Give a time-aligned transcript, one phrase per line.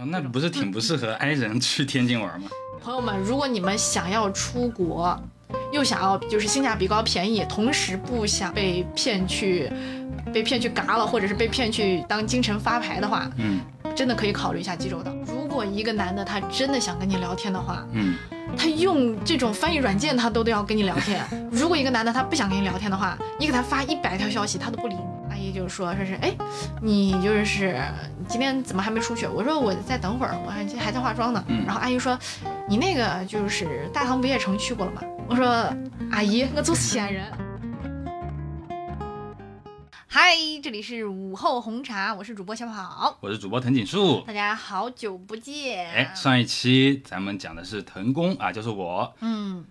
[0.00, 2.48] 哦那不是挺不适合 i 人去天津玩吗？
[2.82, 5.14] 朋友们，如果你们想要出国，
[5.70, 9.70] 又想要就是性价比高、便宜，同时不想被骗去
[10.32, 13.60] 被骗去嘎了，或者是被骗去当京城发牌的话，嗯
[13.94, 15.12] 真的可以考虑一下济州岛。
[15.26, 18.16] 如果一个男的他真的想跟你聊天的话，嗯，
[18.56, 21.22] 他用这种翻译软件他都都要跟你聊天。
[21.52, 25.02] 如果一个男的他不想跟你聊天的话，你给他发一百条消息他都不理你。
[25.52, 26.34] 就说说是哎，
[26.80, 27.80] 你就是
[28.28, 29.26] 今天怎么还没出去？
[29.26, 31.44] 我说我再等会儿，我还还在化妆呢。
[31.48, 32.18] 嗯然后阿姨说
[32.68, 35.02] 你那个就是大唐不夜城去过了吗？
[35.28, 35.46] 我说
[36.10, 37.24] 阿姨，我就是西安人。
[40.12, 44.22] 嗨，这里是午后红茶，我是主播小跑，我是主播藤井树。
[44.26, 45.88] 大家好久不见。
[45.88, 49.64] 哎，上一期咱们讲的是藤宫啊，就是我，嗯，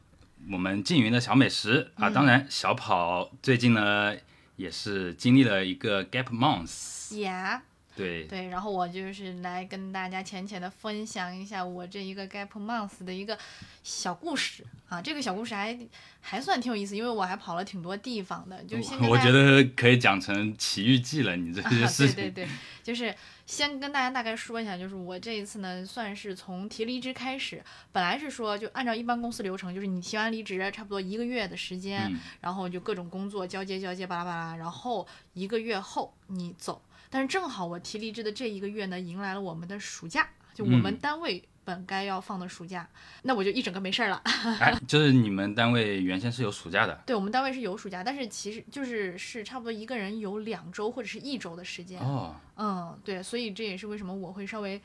[0.49, 2.07] 我们缙云的小美食啊。
[2.07, 4.13] 嗯当然，小跑最近呢
[4.59, 7.63] 也是经历了一个 gap month，呀、
[7.99, 13.37] 对，对，然后我就是来跟大家浅浅的分享一下我这一个 gap month 的一个
[13.83, 15.77] 小故事啊，这个小故事还
[16.21, 22.15] 还算挺有意思，因为我还跑了挺多地方的，就是先我觉得可以讲成奇遇记了，你这些 啊，事情。
[22.15, 22.49] 对对对，
[22.81, 23.13] 就是
[23.45, 36.81] 先跟大家大概说一下，就是我这一次呢，算是从提离职开始，本来是说就按照一般公司流程，就是你提完离职，差不多一个月的时间，嗯然后就各种工作交接交接巴拉巴拉，然后一个月后你走。
[37.09, 42.87] 但是正好我提离职的这一个月呢，迎来了我们的暑假，就我们嗯单位本该要放的暑假，
[43.23, 44.21] 那我就一整个没事儿了。
[44.59, 51.99] 哎，就是你们单位原先是有暑假的对我们单位是有暑假，但是其实就是是差不多一个人有两周或者是一周的时间。
[52.01, 54.81] 哦，嗯，对，所以这也是为什么我会稍微，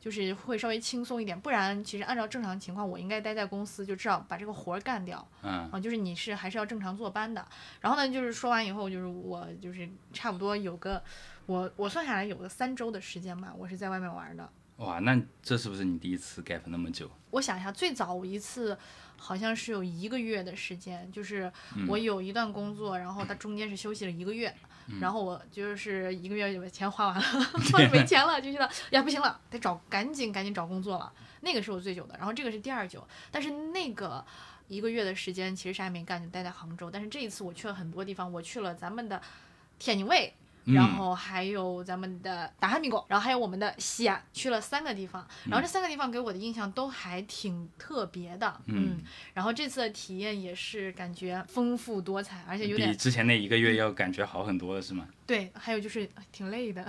[0.00, 5.78] 就是会稍微轻松一点，不然其实按照正常情况，我应该待在公司，就至少把这个活儿干掉嗯啊。
[5.78, 7.46] 就是你是还是要正常坐班的。
[7.80, 11.02] 然后呢，就是说完以后，就是我就是差不多有个，
[11.46, 14.50] 我我算下来有个三周的时间吧，我是在外面玩的。
[14.76, 17.10] 哇，那这是不是你第一次 gap 那么久？
[17.30, 18.76] 我想一下，最早我一次
[19.16, 24.52] 好像是有一个月的时间，就是嗯我有一段工作，然后它中间是休息了一个月，
[24.88, 27.24] 嗯然后我就是一个月就把钱花完了，
[27.92, 34.24] 没 钱了，就觉得呀不行了，得找赶紧赶紧找工作了，那个是我最久的，然后这个是第二久，但是那个。
[34.68, 36.90] 一个月的时间，其实啥也没干，就待在杭州。
[36.90, 39.20] 但是这一次我去了很多地方，我去了咱们的
[39.78, 45.26] 天津卫，嗯然后还有咱们的达哈米果，然后还有我们的西安，去了三个地方。
[45.44, 49.00] 然后这三个地方给我的印象都还挺特别的，嗯。
[49.34, 55.06] 然后这次的体验也是感觉丰富多彩，而且有点比之前那一个月要感觉好很多了，是吗？
[55.32, 56.84] 对，还有就是挺累的。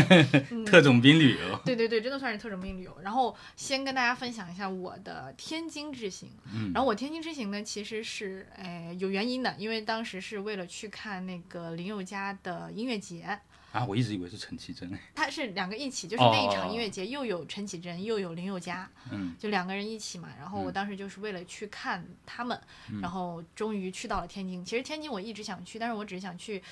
[0.52, 2.94] 嗯特种兵旅游，对对对，真的算是特种兵旅游。
[3.02, 6.28] 然后先跟大家分享一下我的天津之行。
[6.52, 13.40] 嗯然后我天津之行呢，其实是呃有原因的，因为当时是为了去看那个林宥嘉的音乐节。
[13.72, 14.90] 啊，我一直以为是陈绮贞。
[15.14, 20.28] 它是两个一起，就是那一场哦音乐节又有陈绮贞又有林宥嘉，嗯就两个人一起嘛。
[20.38, 22.60] 然后我嗯当时就是为了去看他们，
[23.00, 24.62] 然后终于去到了天津。
[24.62, 26.62] 其实天津我一直想去，但是我只是想去。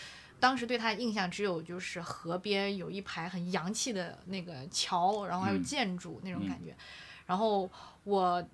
[0.40, 6.76] 当时对他的印象只有就是河边有一排很洋气的那个桥，然后还有嗯建筑那种感觉。
[7.26, 7.70] 然后
[8.02, 8.46] 我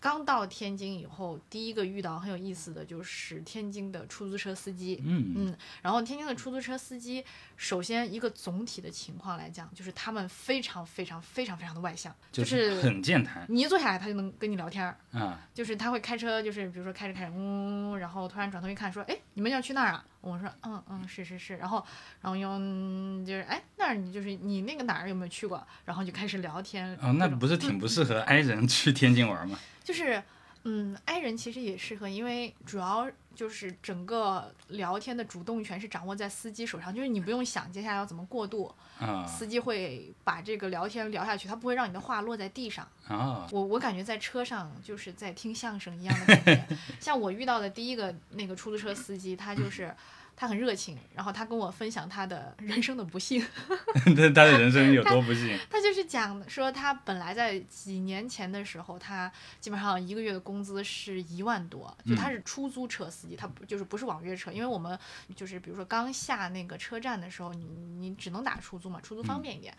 [0.00, 5.02] 刚到天津以后，第一个遇到很有意思的就是天津的出租车司机。
[5.04, 7.24] 嗯嗯，然后天津的出租车司机，
[7.56, 20.04] 首先一个总体的情况来讲，就是他们非常非常非常非常的外向，就是很健谈你一坐下来，他就能跟你聊天儿，啊，就是他会开车，就是比如说开着开着，嗯，然后突然转头一看，说，哎，你们要去那儿啊？
[20.20, 21.84] 我说，嗯嗯，是是是，然后
[22.20, 25.64] 然后用就是，哎，那儿你就是你那个哪儿有没有去过？
[25.84, 26.96] 然后就开始聊天。
[27.00, 29.58] 哦，那不是挺不适合 i 人去天津玩吗？
[29.84, 30.22] 就是，
[30.64, 42.86] 嗯，i 人其实也适合，因为主要就是整个聊天的主动权是掌握在司机手上，就是你不用想接下来要怎么过渡，啊司机会把这个聊天聊下去，他不会让你的话落在地上。
[43.06, 46.76] 啊，我我感觉在车上就是在听相声一样的感觉。
[47.00, 49.94] 像我遇到的第一个那个出租车司机，他就是
[50.40, 53.44] 他很热情，然后他跟我分享他的人生的不幸。
[54.14, 55.58] 他他的人生有多不幸？
[55.68, 64.96] 他就是讲说他本来在几年前的时候，他基本上一个月的工资是一万多，就他是出租车司机，他不就是不是网约车，因为我们
[65.34, 67.64] 就是比如说刚下那个车站的时候，你
[67.98, 69.74] 你只能打出租嘛，出租方便一点。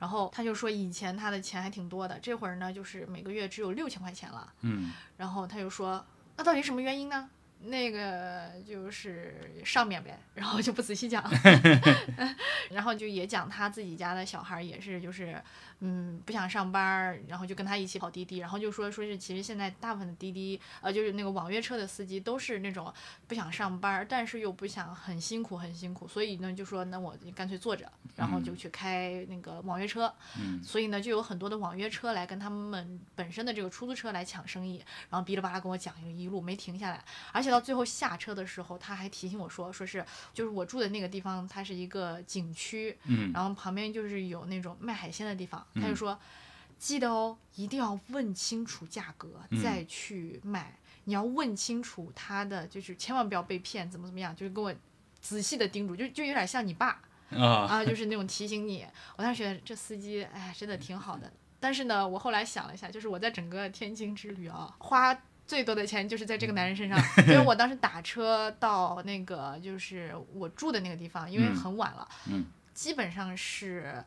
[0.00, 4.52] 然后他就说以前他的钱还挺多的，这会儿呢就是每个月只有六千块钱了。
[4.62, 6.04] 嗯然后他就说，
[6.36, 7.28] 那到底什么原因呢？
[7.62, 11.22] 那个就是上面呗，然后就不仔细讲
[12.70, 15.40] 然后就也讲他自己家的小孩儿也是就是。
[15.82, 22.92] 嗯，不想上班儿，然后就跟他一起跑滴滴，然后就说说是其实现在大部分的滴滴，呃，就是那个网约车的司机都是那种
[23.26, 37.02] 不想上班儿，但是又不想很辛苦很辛苦，所以呢就说那我干脆坐着，然后就去开那个网约车，嗯所以呢就有很多的网约车来跟他们本身的这个出租车来抢生意，然后哔哩吧啦跟我讲一个一路没停下来，
[37.32, 43.32] 而且到最后下车的时候他还提醒我说说是就是我住的那个地方它是一个景区，嗯。
[43.32, 45.96] 然后旁边就是有那种卖海鲜的地方，他就嗯。
[45.96, 46.18] 说，
[46.78, 49.62] 记得哦，一定要问清楚价格嗯。
[49.62, 54.74] 再去买，你要问清楚他的，就是千万不要被骗，怎么怎么样，就是跟我
[55.20, 58.86] 仔细的叮嘱，就就有点像你爸啊，啊，就是那种提醒你。
[59.16, 61.30] 我当时觉得这司机，哎，真的挺好的。
[61.62, 65.14] 但是呢，我后来想了一下，就是我在整个天津之旅啊，花
[65.50, 71.56] 最多的钱就是在这个男人身上， 因为我当时打车到那个就是我住的那个地方，因为嗯。
[71.56, 72.46] 很晚了，嗯。
[72.72, 74.04] 基本上是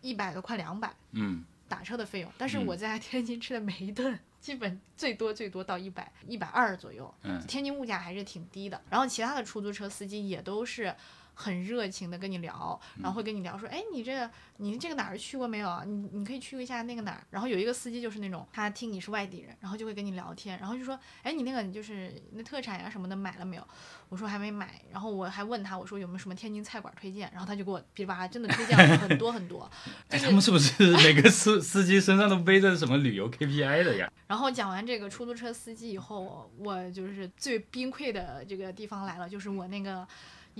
[0.00, 1.44] 一百多快两百嗯。
[1.68, 2.66] 打车的费用，但是嗯。
[2.66, 4.18] 我在天津吃的每一顿。
[4.40, 7.40] 基本最多最多到一百一百二左右，嗯。
[7.46, 8.82] 天津物价还是挺低的。
[8.90, 10.92] 然后其他的出租车司机也都是
[11.40, 15.82] 很热情的跟你聊，然后会跟你聊说，哎，你这个你这个哪儿去过没有啊？
[15.86, 17.26] 你你可以去一下那个哪儿。
[17.30, 23.66] 然后有一个司机就是那种他听你是外地人，然后就会跟你聊天，然后就说，哎，你那个你就是那特产呀什么的买了没有？
[24.10, 27.30] 我说还没买，然后我还问他，我说有没有什么天津菜馆推荐？
[27.32, 29.70] 然后他就给我噼里啪啦真的推荐了很多很多。
[30.10, 34.12] 哎，他们是不是每个司司机身上都背着什么旅游 KPI 的呀？
[34.26, 40.06] 然后讲完这个出租车司机以后，我我就是最崩溃的这个地方来了，就是我那个。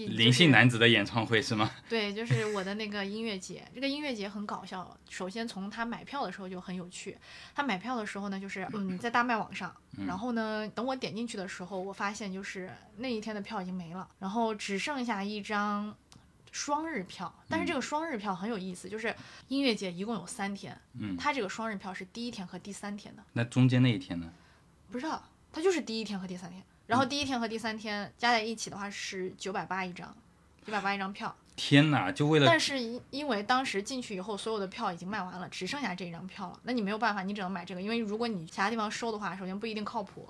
[0.05, 1.71] 一灵性男子的演唱会是吗？
[1.89, 3.67] 对，就是我的那个音乐节。
[3.75, 4.97] 这个音乐节很搞笑。
[5.09, 7.17] 首先从他买票的时候就很有趣。
[7.55, 9.75] 他买票的时候呢，就是嗯，在大麦网上，
[10.07, 15.95] 然后呢，等我点进去的时候，我发现就是那一天的票已经没了，然后只剩下一张
[16.53, 17.33] 双日票。
[17.49, 19.15] 但是这个双日票很有意思，就是
[19.49, 24.31] 音乐节一共有三天，嗯，它这个双日票是第一天和第三天的，那中间那一天呢？
[24.91, 26.63] 不知道，它就是第一天和第三天。
[26.91, 30.13] 然后第一天和第三天加在一起的话是九百八一张，
[30.67, 31.33] 九百八一张票。
[31.55, 36.59] 天哪，就为了但是因因为当时进去以后，所有的票已经卖完了，只剩下这一张票了。
[36.65, 40.29] 那你没有办法，你只能买这个，因为如果你其他地方收的话，首先不一定靠谱，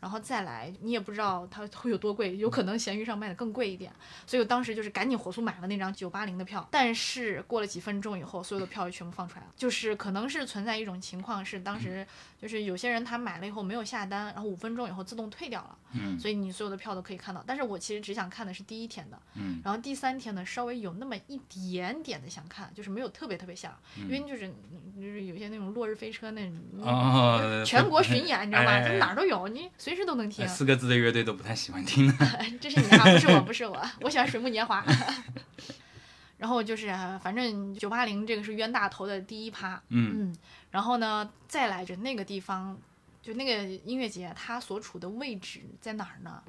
[0.00, 3.92] 然后再来你也不知道它会有多贵，有可能闲鱼上卖的更贵一点。
[4.26, 6.66] 所以我当时就是赶紧火速买了那张九八零的票。
[6.70, 12.06] 但是过了几分钟以后，所有的票就全部放出来了，就是可能是存在一种情况是当时
[12.38, 15.76] 就是有些人他买了以后没有下单，然后五分钟以后自动退掉了。
[15.98, 17.42] 嗯所以你所有的票都可以看到。
[17.46, 24.48] 但是我其实只想看的是第一天的，嗯然后第三天呢稍微有那么一点点的想看，就是没有特别特别想，因为就是
[24.94, 27.64] 就是有些那种落日飞车那种。
[27.64, 28.72] 全国巡演，你知道吧？
[28.72, 30.48] 哎它哪儿都有，你随时都能听哎。
[30.48, 32.14] 四个字的乐队都不太喜欢听的。
[32.60, 34.84] 这是你啊，不是我，不是我，我喜欢水木年华。
[36.38, 40.36] 然后就是，啊反正九八零这个是冤大头的第一趴，嗯嗯，
[40.70, 42.78] 然后呢，再来着那个地方，
[43.22, 46.42] 就那个音乐节，它所处的位置在哪儿呢？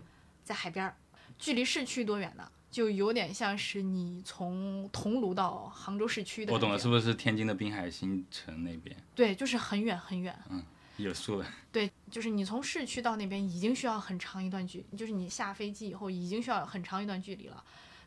[0.43, 0.93] 在海边儿，
[1.39, 2.51] 距离市区多远呢？
[2.69, 6.51] 就有点像是你从桐庐到杭州市区的。
[6.51, 10.37] 我懂了，是不是天津的滨海新城那边对，就是很远很远。
[10.97, 11.47] 有数了？
[11.71, 17.63] 对，就是你从市区到那边已经需要很长一段距，就是你下飞机以后已经需要很长一段距离了，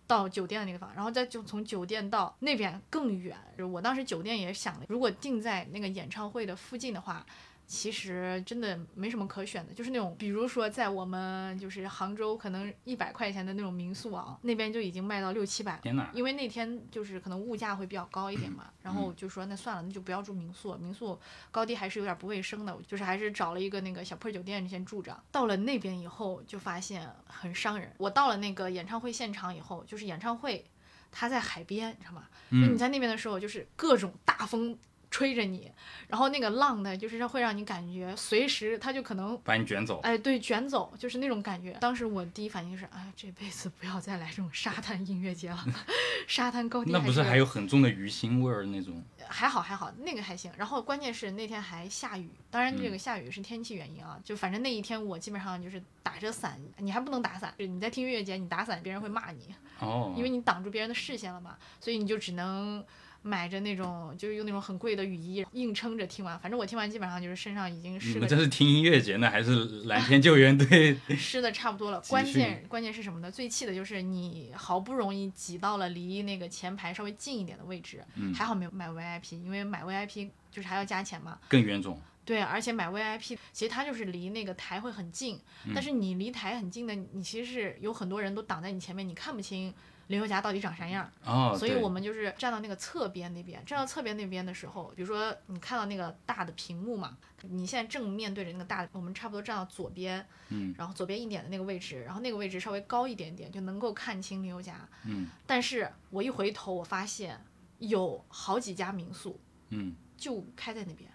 [0.06, 3.36] 到酒店的那个地方，然后再就从酒店到那边更远。
[3.72, 7.24] 我当时酒店也想了，如果定在那个演唱会的附近的话。
[7.70, 15.78] 其实真的没什么可选的，就是那种，比如说在我们就是杭州，可能一百块钱的那种民宿啊，那边就已经卖到六七百了。
[15.80, 16.10] 天哪！
[16.12, 21.16] 因为那天就是可能物价会比较高一点嘛， 然后就说那算了，那就不要住民宿，民宿
[21.52, 25.16] 高低还是有点不卫生的，就是还是找了一个那个小破酒店先住着。
[25.30, 27.94] 到了那边以后，就发现很伤人。
[27.98, 30.64] 我到了那个演唱会现场以后，就是演唱会，
[31.12, 32.26] 它在海边，你知道吗？
[32.50, 34.76] 就你嗯，在那边的时候，就是各种大风。
[35.10, 35.70] 吹着你，
[36.06, 39.98] 然后那个浪呢，就是会让你感觉随时它就可能把你卷走。
[40.02, 41.72] 哎，对，卷走就是那种感觉。
[41.80, 45.64] 当时我第一反应就是，哎，这辈子不要再来这种沙滩音乐节了，
[46.28, 49.02] 沙滩高地那不是是还有很重的鱼腥味儿那种？
[49.28, 50.50] 还好还好，那个还行。
[50.56, 62.84] 然后关键是那天还下雨，当然这嗯个下雨是天气原因啊，就反正那一天我基本上就是打着伞，你还不能打伞，就你在听音乐节你打伞，别人会骂你，哦，因为你挡住别人的视线了嘛，所以你就只能。
[63.22, 66.38] 买着那种就是用那种很贵的雨衣硬撑着听完。
[66.38, 70.96] 反正我听完基本上就是身上已经湿的们这是听音乐节呢，还是蓝天救援队？
[71.16, 72.00] 湿的差不多了。
[72.08, 73.30] 关键关键是什么呢？
[73.30, 81.38] 最气的就是你好不容易挤到了离那个前排稍微近一点的位置，嗯还好没有买 VIP，因为买 VIP 就是还要加钱嘛。
[81.48, 82.00] 更冤种。
[82.22, 85.40] 对，而且买 VIP，其实它就是离那个台会很近，
[85.74, 89.74] 但是你离台很近的，你其实是有很多人都挡在你前面，你看不清
[90.10, 91.08] 林宥嘉到底长啥样。
[91.24, 104.88] 哦，所以我们就是站到那个侧边那边，站到侧边那边的时候，比如说你看到那个大的屏幕嘛，你现在正面对着那个大的，我们差不多站到左边，嗯，然后左边一点的那个位置，然后那个位置稍微高一点点，就能够看清林宥嘉。
[105.04, 107.40] 嗯但是我一回头，我发现
[107.78, 111.08] 有好几家民宿嗯，就开在那边。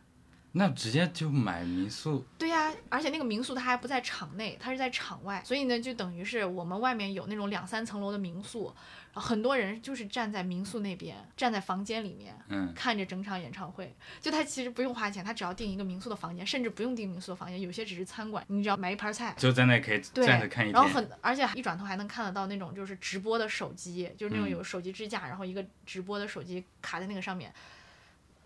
[0.58, 8.74] 那直接就买民宿，对呀、而且那个民宿它还不在场内，它是在场外，所以呢，就等于是我们外面有那种两三层楼的民宿，
[9.14, 12.34] 很多人就是站在民宿那边，站在房间里面。
[12.48, 20.88] 嗯，看着整场演唱会，就他其实不用花钱，他只要订一个民宿的房间，甚至不用订民宿的房间，有些只是餐馆，你只要买一盘菜，就在那可以对，站着看一然后。
[20.88, 27.54] 很，而且一转头还能看得到那种就是直播的手机，就是那种嗯有手机支架，然后一个直播的手机卡在那个上面。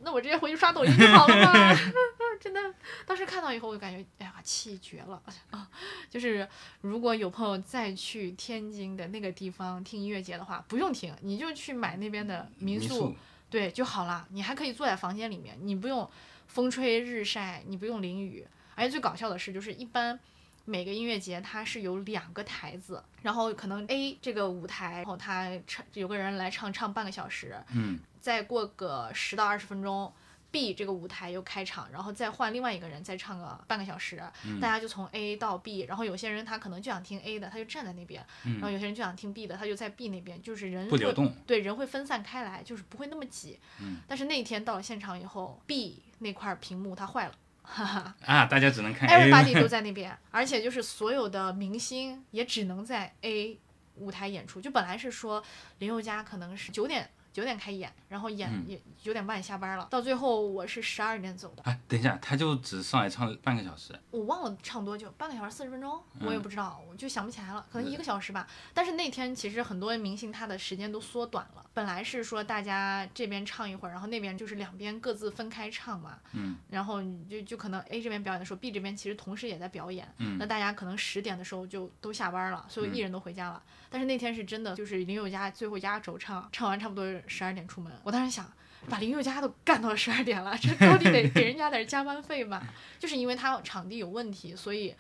[0.01, 1.75] 那我直接回去刷抖音就好了嘛！
[2.39, 2.59] 真的，
[3.05, 5.67] 当时看到以后，我就感觉，哎呀，气绝了啊！
[6.09, 6.47] 就是
[6.79, 13.13] 如果有朋友再去天津的那个地方听音乐节的话，不用听，你就去买那边的民宿，
[13.49, 14.25] 对就好了。
[14.31, 16.09] 你还可以坐在房间里面，你不用
[16.47, 18.47] 风吹日晒，你不用淋雨。
[18.75, 20.17] 而且最搞笑的是，就是一般
[20.63, 30.13] 每个音乐节它是有两个台子，然后可能 A 这个舞台，然后他唱有个人来唱唱半个小时，嗯，再过个十到二十分钟。
[30.51, 41.31] B 这个舞台又开场，然后再换另外一个人再唱个半个小时，嗯大家就从 A 到 B，然后有些人他可能就想听 A 的，他就站在那边，然后有些人就想听 B 的，他就在 B 那边，就是人不流动。
[41.45, 43.59] 对，人会分散开来，就是不会那么挤。
[43.79, 53.59] 嗯但是那一天到了现场以后，B 那块屏幕它坏了，哈哈啊，大家只能看，everybody 都在那边，而且就是所有的明星也只能在 A
[53.97, 54.59] 舞台演出。
[54.59, 55.43] 就本来是说
[55.77, 57.07] 林宥嘉可能是九点
[57.39, 58.65] 九点开演，然后演嗯。
[58.67, 63.97] 也九点半下班了，到最后我是十二点走的，哎，等一下，他就只上来唱半个小时。
[64.11, 66.41] 我忘了唱多久，半个小时四十分钟，我也嗯。
[66.41, 68.45] 不知道，我就想不起来了，可能一个小时吧。
[68.73, 76.57] 但是那天其实很多明星他的时间都缩短了，本来是说大家这边唱一会儿，然后那边就是两边各自分开唱嘛，嗯。
[76.69, 80.37] 然后你就就可能 A 这边表演的时候，B 这边其实同时也在表演，嗯。
[80.37, 83.63] 那大家可能十点的时候就都下班了，所有艺人都回家了。
[83.89, 87.93] 但是那天是真的，就是林宥嘉最后压轴唱，唱完差不多十二点出门。
[88.03, 88.51] 我当时想，
[88.89, 92.67] 把林宥嘉都干到十二点了，这高低得 给人家点加班费吧？
[92.97, 94.95] 就是因为他场地有问题，所以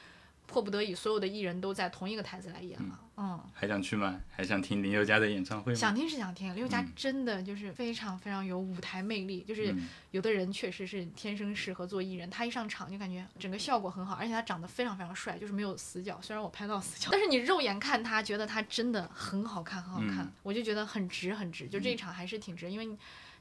[0.45, 2.87] 迫不得已，所有的艺人都在同一个台子来演了。
[2.89, 3.08] 嗯，
[3.53, 4.21] 还想去吗？
[4.29, 5.77] 还想听林宥嘉的演唱会吗？
[5.77, 16.19] 想听是想听，林宥嘉嗯真的就是非常非常有舞台魅力，就是嗯有的人确实是天生适合做艺人，他一上场就感觉整个效果很好，而且他长得非常非常帅，就是没有死角。
[16.21, 21.67] 虽然我拍到死角，但是你肉眼看他，觉得他真的很好看，很好看，嗯我就觉得很值很值。
[21.67, 22.97] 就这一场还是挺值，因为你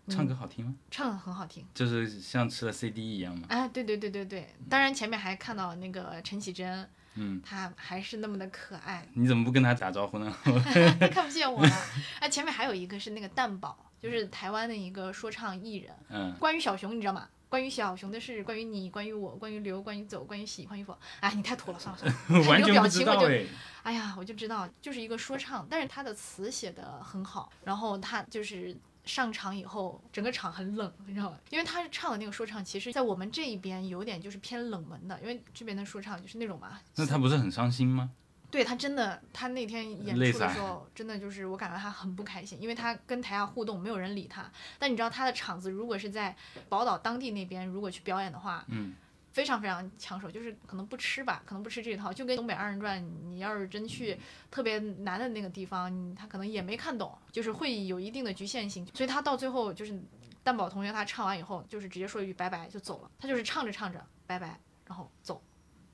[0.08, 0.75] 唱歌好听吗？
[0.90, 1.64] 唱的很好听。
[1.75, 3.47] 就是像吃了 CD 一样嘛？
[3.49, 6.88] 哎，对对对对对，当然前面还看到那个陈绮贞，
[7.19, 10.33] 嗯，她还是那么的可爱，你怎么不跟他打招呼呢？
[11.01, 11.71] 他看不见我了。
[12.21, 15.93] 哎，前面还有一个是那个蛋宝，就是台湾的一个说唱艺人。
[16.11, 17.29] 嗯，关于小熊，你知道吗？
[17.49, 20.97] 关于小熊的事，关于你，关于我，关于留，关于走，关于喜，关于否。
[21.21, 22.45] 哎，你太土了，算了算了。
[22.45, 23.47] 看这个完全不知表情我就。
[23.83, 28.77] 哎呀，我就知道，就是一个说唱，但是他的词写的很好，然后他就是。
[29.09, 31.38] 上场以后，整个场很冷，你知道吗？
[31.49, 38.11] 因为他唱的那个说唱，其实在我们这一边有点就是偏冷门的，因为这边的说唱就是那种嘛，那他不是很伤心吗？
[38.50, 44.50] 对他真的，他那天演出的时候，真的就是我感觉他很不开心，因为他跟台下互动，没有人理他。
[44.79, 46.35] 但你知道他的场子如果是在
[46.69, 48.95] 宝岛当地那边，如果去表演的话，嗯，
[49.38, 54.18] 非常非常抢手，就是可能不吃吧，可能不吃这一套，就跟东北二人转，你要是真去
[54.50, 59.97] 特别难的那个地方，他可能也没看懂，就是会有一定的局限性，所以他到最后就是
[60.42, 65.40] 蛋宝同学他唱完以后，就是直接说一句拜拜就走了，他就是唱着唱着拜拜，然后走，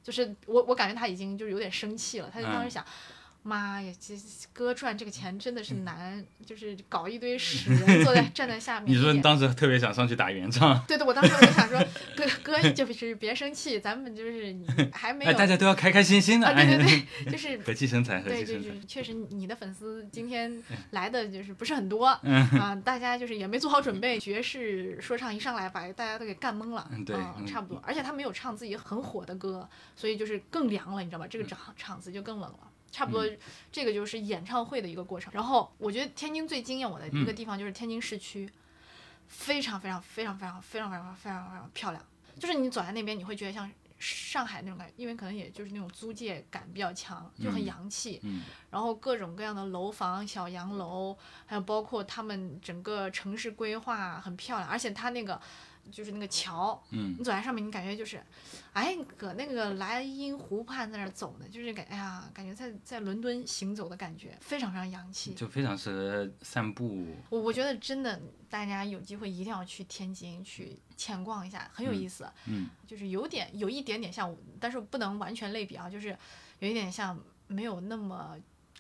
[0.03, 2.71] 就是我我感觉他已经就是有点生气了，他就当时嗯。
[2.71, 2.87] 想。
[3.47, 4.15] 妈呀，这
[4.55, 8.91] 哥赚这个钱真的是难，就是搞一堆屎人 坐在站在下面。
[8.91, 11.79] 你说你当时特别想上去打圆场，对对，我当时我就想说，
[12.17, 14.57] 哥哥就是别生气，咱们就是
[14.93, 18.69] 还没有哎，大家都要开开心心的，啊，对对哎，对，就是 和气生财，和对，气生财。
[18.71, 27.15] 就是确实你的粉丝今天来的就是不是很多嗯啊，大家就是也没做好准备，爵士说唱一上来把大家都给干懵了，嗯对
[27.47, 31.27] 差不多，而且他没有唱自己很火的歌，所以就是更凉了，你知道吧？
[31.29, 32.71] 这嗯个场场子就更冷了。
[32.95, 33.29] 差不多，
[33.73, 35.33] 这个就是演唱会的一个过程。
[35.35, 38.49] 然后我觉得天津最惊艳我的一个嗯地方就是天津市区，
[39.27, 42.01] 非常非常非常非常非常非常非常非常漂亮。
[42.39, 48.21] 就是你走在那边，你会觉得像上海那种感觉，因为可能也就是那种租界感比较强，就很嗯洋气。
[48.23, 55.41] 嗯然后各种各样的楼房、小洋楼，还有包括他们整个城市规划很漂亮，而且它那个
[55.91, 58.23] 就是那个桥，嗯你走在上面，你感觉就是，
[58.73, 65.35] 哎，搁那个莱茵湖畔在那儿走呢，就是感，哎呀，感觉在在伦敦行走的感觉，非常非常洋气。
[65.35, 67.15] 就非常适合散步。
[67.31, 72.31] 我我觉得真的，大家有机会一定要去天津去浅逛一下，很有意思。
[72.47, 76.17] 嗯就是有点有一点点像，但是不能完全类比啊，就是
[76.59, 78.37] 有一点像没有那么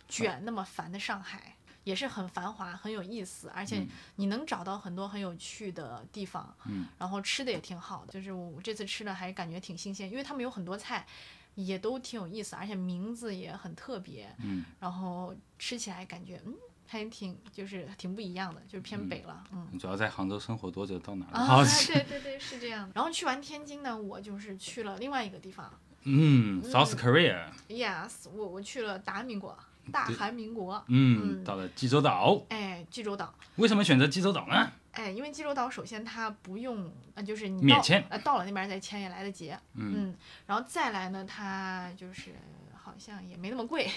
[0.08, 1.53] 卷、那么烦的上海，
[1.84, 11.06] 也是很繁华、很有意思，而且嗯你能找到很多很有趣的地方，嗯然后吃的也挺好的，就是我这次吃的还感觉挺新鲜，因为他们有很多菜
[11.54, 16.54] 也都挺有意思，而且名字也很特别，嗯然后吃起来感觉嗯。
[16.86, 19.78] 还挺就是挺不一样的，就是偏北了，嗯。
[19.78, 22.92] 主要在杭州生活多久，到哪儿都啊， 对对对，是这样的。
[22.94, 25.72] 然后去完天津呢，我就是去了另外一个地方
[26.02, 29.58] 嗯，South Korea，，yes，我我去了大韩民国，
[29.92, 32.40] 大韩民国，嗯，嗯到了济州岛。
[32.48, 34.72] 哎，济州岛，为什么选择济州岛呢？
[34.92, 40.14] 哎，因为济州岛首先它不用，呃，就是你到免签呃，到了那边再签也来得及，嗯
[40.46, 42.30] 然后再来呢，它就是
[42.74, 43.90] 好像也没那么贵。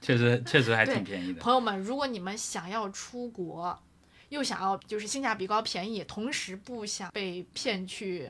[0.00, 1.40] 确实确实还挺便宜的。
[1.40, 3.78] 朋友们，如果你们想要出国，
[4.30, 8.28] 又想要就是性价比高、便宜，同时不想被骗去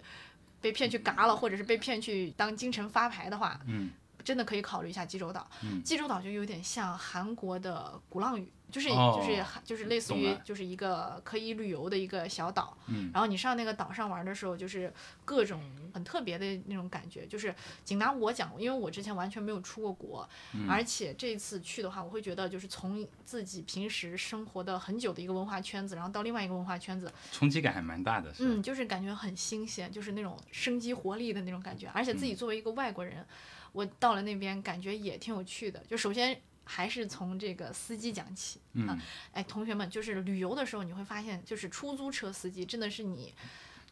[0.60, 3.90] 被骗去嘎了，或者是被骗去当京城发牌的话，嗯
[4.24, 5.48] 真的可以考虑一下济州岛。
[5.62, 12.76] 嗯济州岛就有点像韩国的鼓浪屿，就是、哦就是就是类似于就是一个可以旅游的一个小岛。
[12.86, 14.92] 嗯然后你上那个岛上玩的时候，就是
[15.24, 15.60] 各种
[15.92, 17.26] 很特别的那种感觉。
[17.26, 31.88] 就是仅拿我讲，因为我之前完全没有出过国，嗯而且这次去的话，我会觉得就是从自己平时生活的很久的一个文化圈子，然后到另外一个文化圈子，冲击感还蛮大的，嗯，就是感觉很新鲜，就是那种生机活力的那种感觉。
[31.92, 33.24] 而且嗯自己作为一个外国人，
[33.72, 35.82] 我到了那边感觉也挺有趣的。
[35.88, 38.60] 就首先还是从这个司机讲起。
[38.74, 38.98] 嗯
[39.32, 43.34] 哎，同学们，就是旅游的时候你会发现，就是出租车司机真的是你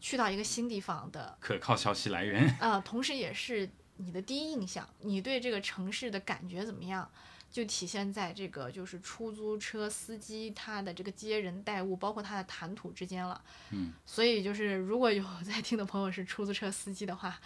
[0.01, 2.57] 去到一个新地方的，可靠消息来源。
[2.61, 7.11] 呃，同时也是你的第一印象，你对这个城市的感觉怎么样？
[7.51, 13.43] 就体现在这个就是出租车司机他的这个接人待物，包括他的谈吐之间了。
[13.71, 17.41] 嗯，所以就是如果有 在听的朋友是出租车司机的话，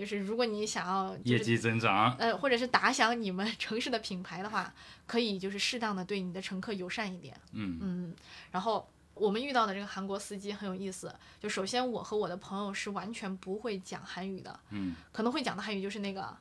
[0.00, 2.14] 就是如果你想要、就是、业绩增长。
[2.18, 4.72] 呃，或者是打响你们 城市的品牌的话，
[5.06, 7.34] 可以就是适当的对你的乘客友善一点。
[7.52, 8.14] 嗯嗯，
[8.50, 16.36] 然后我们遇到的这个韩国司机很有意思，就首先我和我的朋友是完全不会讲韩语的，嗯，可能会讲的韩语就是那个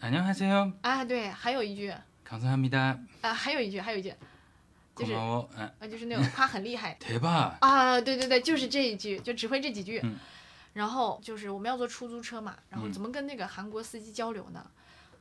[0.00, 1.92] 안녕하세요， 啊，对，还有一句
[2.26, 4.14] 감사합니다， 啊，还有一句，还有一句，
[4.96, 5.48] 就是こんばんは。
[5.58, 7.58] 嗯，啊，就是那种夸很厉害 대박。
[7.60, 10.00] 啊，对对对，就是这一句，就只会这几句。
[10.02, 10.16] 嗯
[10.75, 12.93] 然后就是我们要坐出租车嘛，然后嗯。
[12.93, 14.69] 怎么跟那个韩国司机交流呢？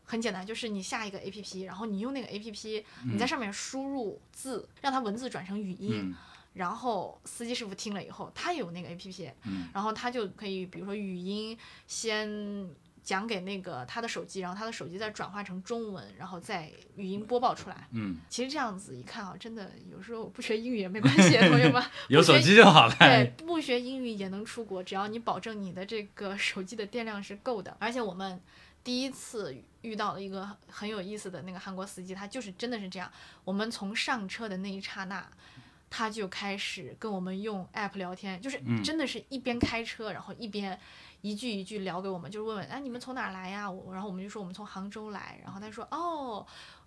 [0.05, 6.15] 很简单，就是你下一个 A P P，然后你用那个 A P P，你在上面输入字，让它文字转成语音，嗯。
[6.53, 9.69] 然后司机师傅听了以后，他也有那个 A P P，嗯。
[9.73, 12.29] 然后他就可以，比如说语音先
[13.05, 17.87] 讲给那个他的手机，然后他的手机再转化成中文，然后再语音播报出来。
[17.93, 21.81] 嗯，其实这样子一看啊，真的有时候不学英语也没关系，同学们。
[22.09, 22.97] 有手机就好了。
[22.99, 27.77] 对，不学英语也能出国，只要你保证你的这个 手机的电量是够的。
[27.79, 28.41] 而且我们
[28.83, 33.11] 第一次遇到了一个很有意思的那个韩国司机，他就是真的是这样。
[33.45, 35.27] 我们从上车的那一刹那，
[35.97, 40.77] 他就开始跟我们用 app 聊天，就是嗯真的是一边开车，然后一边
[41.21, 43.71] 一句一句聊给我们，就是问问，哎，你们从哪儿来呀？
[43.71, 46.45] 我然后我们就说我们从杭州来，然后他说，哦，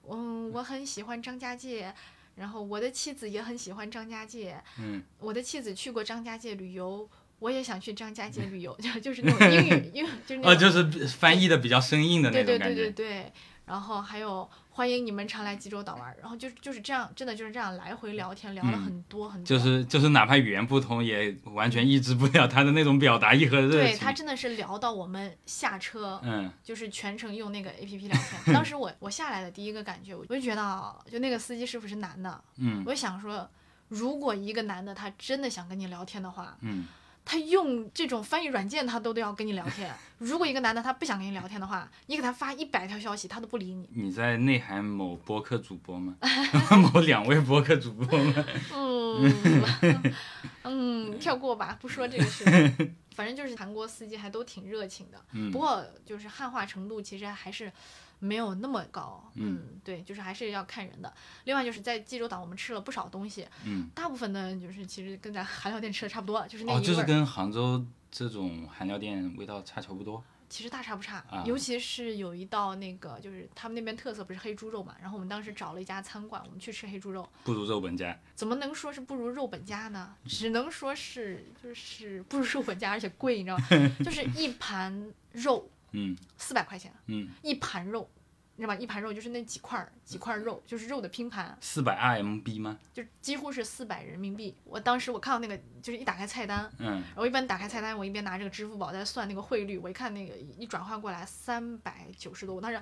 [0.10, 1.94] 嗯，我很喜欢张家界。
[2.36, 12.92] 然后我的妻子也很喜欢张家界，嗯，我的妻子去过张家界旅游，我也想去张家界旅游， 就就是那种英语， 英语就是那哦，种，就是翻译的比较生硬的那种对对对种感觉。
[12.92, 13.34] 对对。
[13.68, 19.46] 然后还有欢迎你们常来济州岛玩，然后就就是这样，真的就是这样来回聊天，聊了嗯很多很多。
[19.46, 23.80] 就是就是，哪怕语言不通，也完全抑制不了他的那种表达欲和热情。
[23.80, 28.56] 对他真的是聊到我们下车，嗯就是全程用那个 A P P 聊天。
[28.56, 33.50] 当时我我下来的第一个感觉，我就觉得啊，就那个司机师傅是男的，嗯我就想说，
[33.90, 36.88] 如果一个男的他真的想跟你聊天的话，嗯，
[37.28, 39.94] 他用这种翻译软件，他都都要跟你聊天。
[40.18, 43.90] 如果一个男的他不想跟你聊天的话，你给他发一百条消息，他都不理你。
[43.94, 46.16] 你在内涵某播客主播吗？
[46.94, 48.46] 某两位播客主播吗？
[48.74, 50.14] 嗯
[50.64, 52.96] 嗯，跳过吧，不说这个事情。
[53.16, 57.72] 反正就是韩国司机还都挺热情的，嗯不过就是汉化程度其实还是
[58.20, 59.24] 没有那么高。
[59.36, 61.14] 嗯对，就是还是要看人的。
[61.46, 66.82] 另外就是在济州岛我们吃了不少东西，嗯，大部分呢就是其实跟咱韩料店吃的差不多，就是那哦。
[66.82, 70.24] 就是跟杭州这种韩料店味道差球不多。
[70.50, 78.18] 其实大差不差，啊尤其是有一道那个，就是他们那边特色不是黑猪肉嘛，然后我们当时找了一家餐馆，我们去吃黑猪肉，不如肉本家。
[78.34, 80.16] 怎么能说是不如肉本家呢？
[80.26, 83.68] 只能说是就是不如肉本家，而且贵，你知道吗？
[84.06, 88.10] 就是一盘肉嗯四百块钱，嗯，一盘肉，
[88.56, 88.80] 你知道吧？
[88.80, 92.78] 一盘肉就是那几块儿几块肉，就是肉的拼盘，四百 RMB 吗？
[92.94, 94.56] 就几乎是四百人民币。
[94.64, 102.80] 我当时我看到那个，就是一打开菜单，嗯，然后一边打开菜单，我一边拿这个支付宝在算那个汇率，我一看那个一转换过来三百九十多，我当时，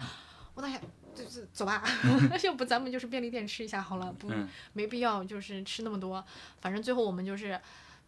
[0.54, 0.80] 我当时
[1.13, 1.84] 就是走吧，
[2.44, 6.24] 要不咱们就是便利店吃一下好了，不、嗯没必要就是吃那么多，
[6.60, 7.60] 反正最后我们就是。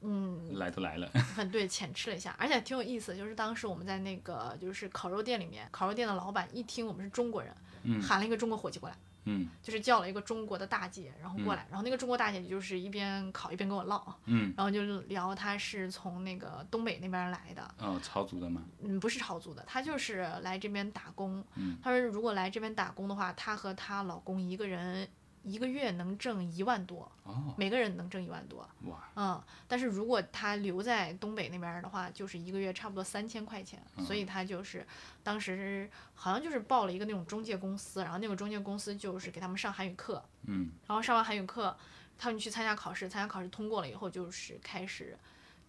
[0.02, 1.10] 嗯，来都来了。
[1.36, 3.16] 很对，浅吃了一下，而且挺有意思。
[3.16, 18.64] 就是当时我们在那个就是烤肉店里面，烤肉店的老板一听我们是中国人，嗯喊了一个中国伙计过来，嗯就是叫了一个中国的大姐，然后过来，然后那个中国大姐就是一边烤一边跟我唠，嗯，然后就聊她是从那个东北那边来的，哦，超足的吗？
[18.84, 21.44] 嗯，不是朝族的，她就是来这边打工。
[21.56, 25.08] 嗯她说如果来这边打工的话，她和她老公一个人
[25.48, 28.68] 一个月能挣一万多，哦，每个人能挣一万多。
[28.84, 34.86] 哇，嗯，但是如果他留在东北那边儿的话，就是一个月差不多三千块钱，所以他就是
[35.24, 40.70] 当时好像就是报了一个那种中介公司，然后那个中介公司就是给他们上韩语课，嗯。
[40.86, 41.76] 然后上完韩语课，
[42.18, 45.18] 他们去参加考试，参加考试通过了以后，就是开始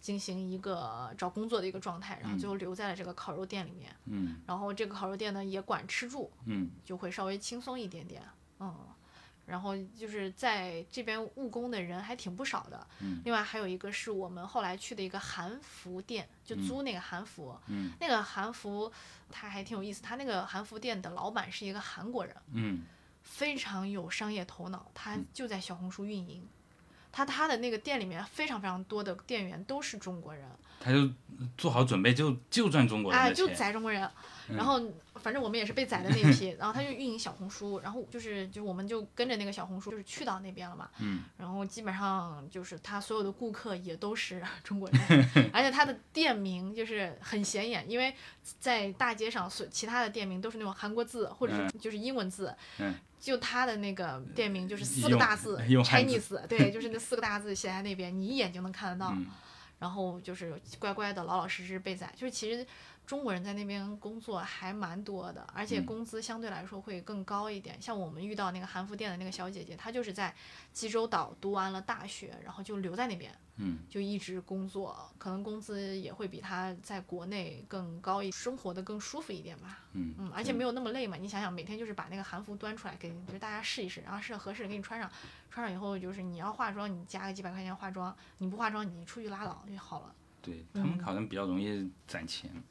[0.01, 3.95] 进行一个找工作的一个状态，然后最后留在了这个烤肉店里面。
[4.05, 4.41] 嗯。
[4.45, 6.69] 然后这个烤肉店呢也管吃住，嗯。
[6.83, 8.21] 就会稍微轻松一点点，
[8.59, 8.75] 嗯。
[9.49, 13.21] 然后就是在这边务工的人还挺不少的，嗯。
[13.25, 17.91] 另外还有一个是我们后来去的一个韩服店，就租那个韩服，嗯。
[17.99, 18.91] 那个韩服
[19.31, 22.83] 它还挺有意思，他那个韩服店的老板是一个韩国人，嗯。
[23.21, 26.47] 非常有商业头脑，他就在小红书运营。
[27.11, 30.45] 他他的那个店里面非常非常多的店员都是中国人，
[30.79, 31.09] 他就
[31.57, 33.47] 做好准备就就赚中国人哎，就。
[33.49, 34.03] 宰中国人。
[34.47, 34.55] 嗯。
[34.55, 34.81] 然后
[35.15, 41.23] 反正我们也是被宰的那批，然后他就运营小红书，然后就是就我们就跟着那个小红书就是去到那边了嘛，嗯。
[41.37, 48.15] 然后基本上就是他所有的顾客也都是 中国人，而且他的店名就是很显眼，因为
[48.59, 59.11] 在大街上所其他的店名都是那种韩国字或者是就是英文字，嗯就他的那个店名就是四个大字 Chinese， 对，就是那四个大字写在那边，你一眼就能看得到。
[59.11, 59.25] 嗯
[59.79, 62.11] 然后就是乖乖的、老老实实被宰。
[62.13, 62.67] 就是其实
[63.09, 67.81] 中国人在那边工作还蛮多的，而且嗯工资相对来说会更高一点。
[67.81, 70.31] 像我们遇到那个韩服店的那个小姐姐，她就是在
[70.71, 79.79] 济州岛读完了大学，然后就留在那边，嗯就一直工作，可能工资也会比她在国内更高一，生活的更舒服一点吧。
[79.93, 81.17] 嗯嗯，而且没有那么累嘛。
[81.17, 85.11] 你想想，每天就是把那个韩服端出来给就是大家试一试，然后试了合适的给你穿上，
[85.49, 90.13] 穿上以后就是你要化妆，你加个几百块钱化妆；你不化妆，你出去拉倒就好了。
[90.43, 92.51] 对他们好像比较容易攒钱。
[92.53, 92.63] 嗯，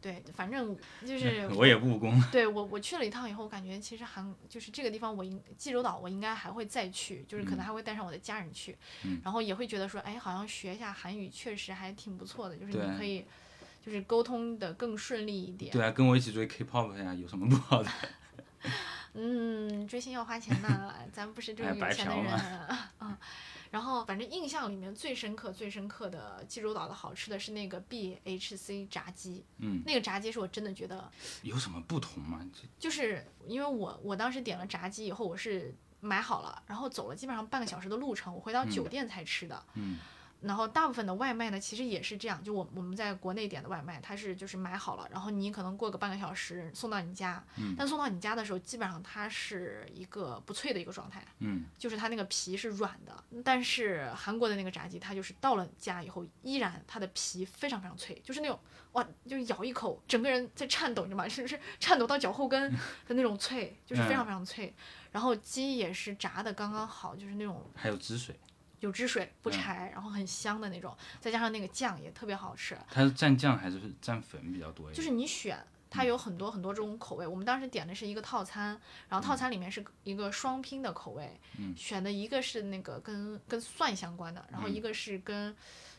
[0.00, 2.20] 对，反正就是我也务工。
[2.32, 13.24] 对我我去了一趟以后，我感觉其实韩就是这个地方我应济州岛我应该还会再去，就是可能还会带上我的家人去，嗯然后也会觉得说，哎，好像学一下韩语确实还挺不错的，就是你可以
[13.84, 15.72] 就是沟通的更顺利一点。
[15.72, 17.90] 对啊，跟我一起追 K-pop 呀，有什么不好的？
[19.18, 22.40] 嗯，追星要花钱的， 咱不是这种有钱的人。
[23.00, 23.16] 嗯，
[23.70, 31.10] 然后反正印象里面最深刻、最深刻的济州岛的好吃的是那个 BHC 炸鸡，嗯，那个炸鸡是我真的觉得，
[31.42, 32.44] 有什么不同吗？
[32.78, 39.62] 就是因为我我当时点了炸鸡以后，我是买好了，然后走了基本上半个小时的路程，我回到酒店才吃的。
[39.74, 39.98] 嗯
[40.42, 53.24] 然后大部分的外卖呢，其实也是这样，就我我们在国内点的外卖，它是就是买好了，然后你可能过个半个小时送到你家，嗯但送到你家的时候，基本上它是一个不脆的一个状态，嗯就是它那个皮是软的。
[53.42, 58.58] 但是韩国的那个炸鸡，它就是到了家以后，依然它的皮非常非常脆，就是那种
[58.92, 61.26] 哇，就是咬一口，整个人在颤抖，你知道吗？
[61.28, 62.70] 是是颤抖到脚后跟
[63.08, 64.74] 的那种脆，就是非常非常脆。
[65.12, 68.38] 然后鸡也是炸的刚刚好，就是那种还有汁水，
[68.80, 72.76] 有汁水不嗯柴，然后很香的那种，再加上那个酱也特别好吃。
[72.90, 74.94] 它是蘸酱还是蘸粉比较多一点？
[74.94, 75.58] 就是你选，
[75.88, 77.26] 它有很多很多这种口味。
[77.26, 85.56] 我们当时点的是一个套餐，然后套餐里面是一个双拼的口味，嗯选的一个是那个跟跟蒜相关的，然后嗯一个是跟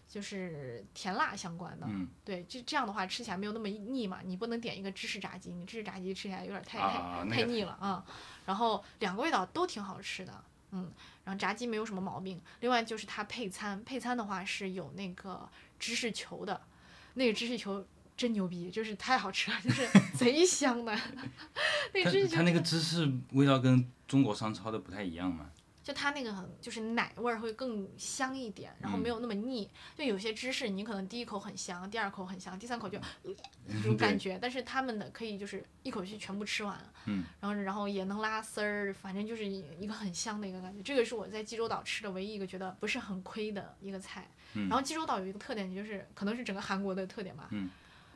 [0.08, 1.86] 就是甜辣相关的。
[1.90, 4.20] 嗯对，这这样的话吃起来没有那么腻嘛。
[4.24, 8.06] 你不能点一个芝士炸鸡，你芝士炸鸡吃起来有点太、太太啊那个腻了啊。
[8.46, 10.92] 然后两个味道都挺好吃的，嗯，
[11.24, 12.42] 然后炸鸡没有什么毛病。
[12.60, 15.48] 另外就是它配餐，配餐的话是有那个
[15.80, 16.60] 芝士球的，
[17.14, 20.98] 那个芝士球真牛逼，就是太好吃了，就是 贼香的。
[21.94, 25.50] 那芝士就它那个芝士味道跟中国商超的不太一样嘛？
[25.88, 29.70] 就它那个很就是奶味儿会更香一点，然后没有那么腻。
[29.98, 33.00] 就有些芝士你可能第一口很香，第二口很香，第三口就
[33.70, 40.84] 这种感觉，但是他们的可以就是一口气全部吃完，嗯，然后然后也能拉丝儿，反正就是一一个很香的一个感觉。
[40.84, 44.30] 这个是我在济州岛吃的唯一一个觉得不是很亏的一个菜。
[44.56, 47.70] 嗯然后济州岛有一个特点，就是可能是整个韩国的特点吧，嗯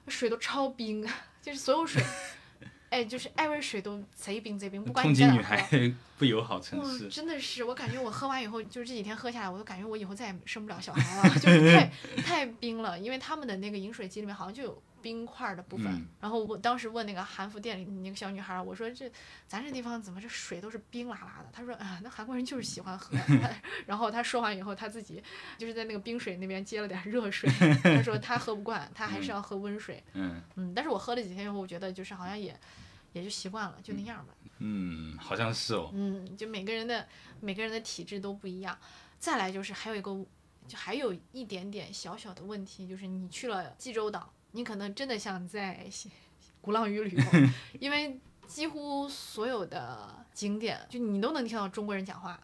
[0.10, 1.07] 水都超冰，
[1.41, 2.03] 就是所有水，
[2.91, 5.41] 哎，就是艾瑞水都贼冰贼冰，不管你在哪喝。
[5.41, 7.08] 孩 不友好城哇，市。
[7.08, 12.99] 真的是，我感觉我喝完以后，就是这几天喝下来，我都感觉我以后再也生不了小孩了，就是太 太冰了。
[12.99, 15.87] 因为他们的那个饮水机里面好像就有冰块的部分。
[15.87, 19.11] 嗯然后我当时问那个韩服店里那个小女孩，我说这
[19.47, 21.49] 咱这地方怎么这水都是冰啦啦的？
[21.51, 23.17] 她说啊，那韩国人就是喜欢喝。
[23.87, 25.21] 然后她说完以后，她自己
[25.57, 27.49] 就是在那个冰水那边接了点热水，
[27.81, 30.03] 她说她喝不惯，她还是要喝温水。
[30.13, 32.55] 嗯嗯，但是我喝了几天以后，我觉得就是好像也
[33.13, 34.33] 也就习惯了，就那样吧。
[34.59, 35.89] 嗯，好像是哦。
[35.93, 37.07] 嗯，就每个人的
[37.39, 38.77] 每个人的体质都不一样。
[39.17, 40.11] 再来就是还有一个，
[40.67, 45.85] 就还有一点点小小的问题，就是你去了济州岛，你可能真的像在
[46.61, 47.23] 鼓浪屿旅游，
[47.79, 52.39] 因为几乎所有的景点，就你都能听到中国人讲话。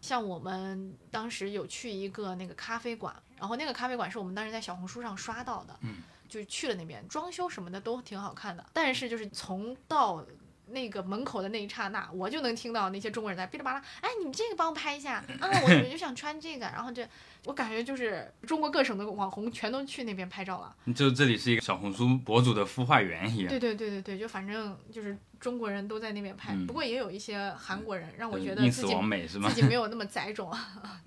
[0.00, 5.96] 像我们当时有去一个那个咖啡馆，然后那个咖啡馆是我们当时在小红书上刷到的，嗯
[6.26, 10.24] 就去了那边，装修什么的都挺好看的，但是就是从到
[10.70, 17.06] 那个门口的那一刹那，我就能听到那些中国人在哔哩吧啦，哎，你们这个帮我拍一下啊，我我 就想穿这个，然后这
[17.44, 20.74] 我感觉就是中国各省的网红全都去那边拍照了。
[20.94, 23.48] 就这里是一个小红书博主的孵化园一样。
[23.48, 29.54] 对对对对对，就反正就是中国人都在那边拍，嗯不过也有一些韩国人让我呃觉得自己自？
[29.54, 30.50] 己没有那么 宅种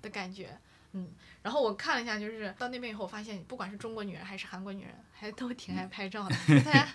[0.02, 0.58] 的感觉。
[0.96, 6.34] 嗯，然后我看了一下，就是到那边以后，我发现不管是中国女人还是韩国女人，还都挺爱拍照的。
[6.64, 6.88] 大 家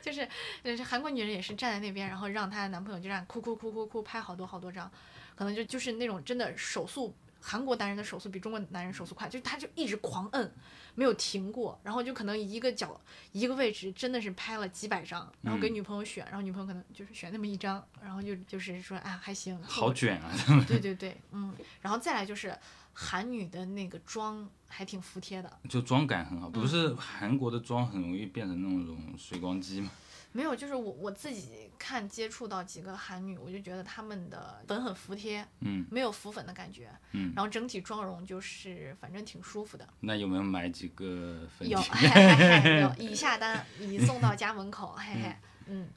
[0.00, 0.26] 就是
[0.62, 4.90] 就是韩国女人也是站在那边，然后让她的男朋友就这样哭哭哭哭哭拍好多好多张，
[5.34, 7.14] 可能就就是那种真的手速。
[7.46, 10.50] 韩国男人的手速比中国男人手速快，就是他就一直狂摁，
[10.94, 12.98] 没有停过，然后就可能一个角
[13.32, 20.32] 一个位置真的是拍了几百张，然后给嗯女朋友选，然后女朋友可能就是选那么一张，然后就就是说啊还行，好卷啊！
[20.66, 22.58] 对对对，嗯，然后再来就是
[22.94, 26.52] 韩女的那个妆还挺服帖的，就妆感很好，嗯。
[26.52, 29.90] 不是韩国的妆很容易变成那种水光肌嘛？
[30.32, 35.86] 没有，就是我我自己看接触到几个韩女，我就觉得她们的粉很服帖，嗯。
[35.90, 41.88] 没有浮粉的感觉，嗯，然后整体妆容就是反正挺舒服的，那有没有买几个粉有，底？
[41.92, 45.88] 嘿嘿嘿有，已下单， 已送到家门口，嘿嘿，嗯。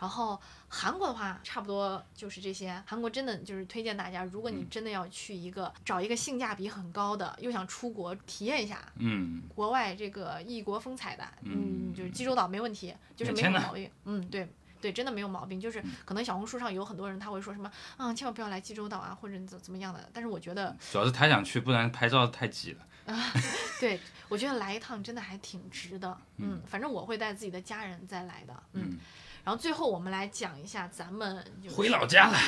[0.00, 2.82] 然后韩国的话，差不多就是这些。
[2.86, 14.48] 韩国真的就是推荐大家，如果你真的要去一个找一个性价比很高的，又想出国体验一下嗯，国外这个异国风采的，嗯嗯，就是济州岛没问题，就是没有毛病，嗯，对。
[14.80, 20.08] 对，真的没有毛病，就是可能小红书上有很多人他会说什么，嗯，千万不要来济州岛啊，或者怎怎么样的。
[20.10, 22.86] 但是我觉得，主要是他想去，不然拍照太挤了。
[23.78, 28.98] 对我觉得来一趟真的还挺值的，嗯，反正我会带自己的家人再来的，嗯。
[29.44, 32.38] 然后最后我们来讲一下咱们、就是、回老家了，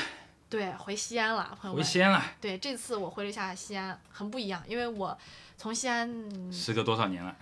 [0.49, 1.85] 对，回西安了，朋友回们。
[1.85, 5.17] 西安了，对，这次我回了一下西安，很不一样，因为我
[5.57, 7.35] 从西安嗯时隔多少年了？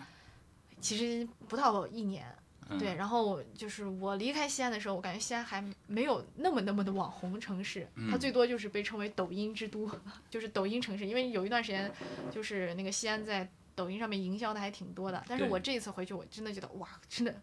[0.81, 2.25] 其实不到一年，
[2.69, 2.79] 嗯。
[2.79, 9.91] 对，然后就是我离开西安的时候，我感觉西安还没有那么那么的网红城市，它嗯最多就是被称为抖音之都，
[10.31, 11.07] 就是抖音城市。
[11.07, 11.93] 因为有一段时间，
[12.31, 17.35] 就是那个西安在抖音上面营销的还挺多的，但是我这一次回去，我真的觉得哇，真的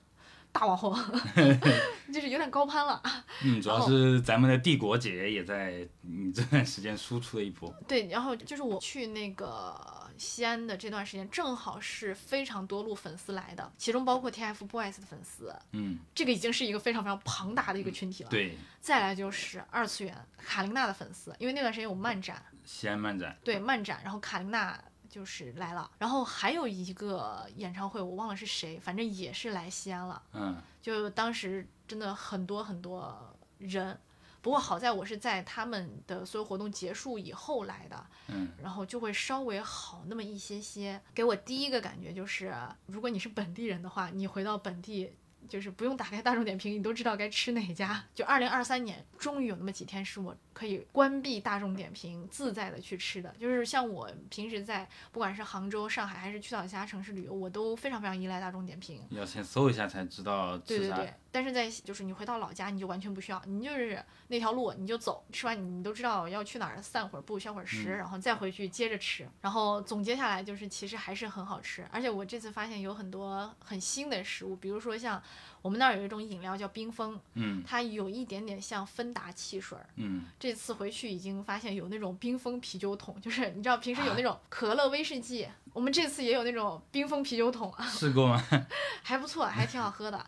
[0.51, 0.95] 大网红，
[2.13, 3.01] 就是有点高攀了。
[3.43, 7.73] 嗯，主要是咱们的帝国姐也在你这段时间输出了一波。
[7.87, 9.79] 对，然后就是我去那个
[10.17, 18.29] 西安的这段时间，正好是非常多路粉丝来的，其中包括 TFBOYS 的粉丝，嗯，这个已经是一个非常非常庞大的一个群体了。
[18.29, 24.79] 对，再来就是二次元卡琳娜的粉丝，因为那段时间有漫展，西安漫展，对漫展，然后卡琳娜
[25.17, 33.99] 就是来了，然后还有一个演唱会我忘了是谁，反正也是来西安了，嗯，就当时真的很多很多人。
[34.43, 41.01] 不过好在我是在他们的所有活动结束以后来的，嗯，然后就会稍微好那么一些些。
[41.15, 42.53] 给我第一个感觉就是，
[42.85, 45.11] 如果你是本地人的话，你回到本地
[45.47, 48.03] 就是不用打开大众点评，你都知道该吃哪家。
[48.13, 53.33] 就二零二三年，终于有那么几天是我可以关闭大众点评，自在的去吃的。
[53.39, 59.01] 就是像我平时在不管是杭州、上海还是去到其他城市旅游，我都非常非常依赖大众点评。
[59.09, 60.95] 要先搜一下才知道吃啥。
[60.95, 69.27] 对对对，但是在就是你回到老家，你就完全不需要，你就是那条路你就走，吃完你都知道要去哪儿，散会儿步，消会儿食，嗯然后再回去接着吃。
[69.41, 71.85] 然后总结下来就是，其实还是很好吃。
[71.91, 75.21] 而且我这次发现有很多很新的食物，比如说像
[75.61, 79.85] 我们那儿有一种饮料叫冰峰，嗯它有一点点像芬达汽水儿。
[79.95, 87.85] 嗯，这次回去已经发现有那种冰峰啤酒桶，就是你知道平时有那种可乐、威士忌，我们这次也有那种冰峰啤酒桶啊。
[87.85, 88.43] 试过吗？
[89.03, 90.25] 还不错，还挺好喝的。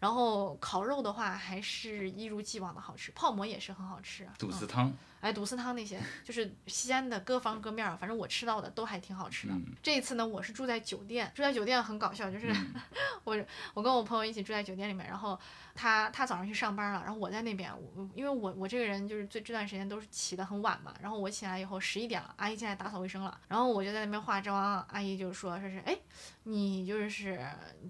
[0.00, 4.26] 然后烤肉的话，还是一如既往的好吃，泡馍也是很好吃。
[4.38, 9.52] 肚子嗯、汤，哎，毒丝汤那些，就是西安的各方各面儿，反正我吃到的都还挺好吃的。
[9.54, 12.74] 嗯这一次呢，我是住在酒店，住在酒店很搞笑，就是、嗯
[13.24, 13.38] 我
[13.74, 15.38] 我跟我朋友一起住在酒店里面，然后
[15.74, 25.98] 他他早上去上班了，然后我在那边，我因为我我这个人就是最这段时间都是起得很晚嘛，然后我起来以后十一点了，阿姨进来打扫卫生了，然后我就在那边化妆，阿姨就说说是哎，
[26.44, 27.38] 你就是